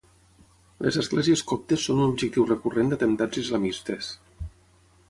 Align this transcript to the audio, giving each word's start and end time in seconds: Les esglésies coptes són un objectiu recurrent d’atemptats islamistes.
Les 0.85 0.95
esglésies 1.01 1.43
coptes 1.51 1.85
són 1.91 2.01
un 2.07 2.15
objectiu 2.15 2.49
recurrent 2.53 2.91
d’atemptats 2.95 3.43
islamistes. 3.45 4.13